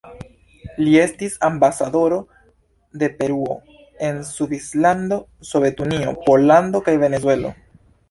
Li 0.85 0.95
estis 1.01 1.35
ambasadoro 1.47 2.17
de 3.03 3.11
Peruo 3.21 3.59
en 4.09 4.19
Svislando, 4.33 5.23
Sovetunio, 5.55 6.19
Pollando 6.29 6.87
kaj 6.91 7.01
Venezuelo. 7.09 7.59